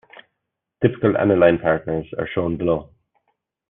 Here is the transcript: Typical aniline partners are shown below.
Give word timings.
Typical 0.81 1.15
aniline 1.15 1.59
partners 1.59 2.07
are 2.17 2.27
shown 2.33 2.57
below. 2.57 2.89